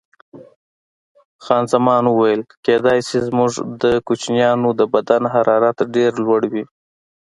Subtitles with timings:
[1.43, 3.51] خان زمان وویل: کېدای شي، زموږ
[3.81, 6.63] د کوچنیانو د بدن حرارت ډېر لوړ وي.